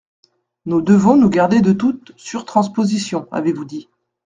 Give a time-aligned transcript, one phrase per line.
[0.65, 3.87] Nous devons nous garder de toute surtransposition, avez-vous dit.